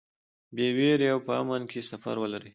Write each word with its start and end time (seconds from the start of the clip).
بې 0.55 0.67
وېرې 0.77 1.07
او 1.13 1.19
په 1.25 1.31
امن 1.41 1.61
کې 1.71 1.87
سفر 1.91 2.15
ولرئ. 2.19 2.49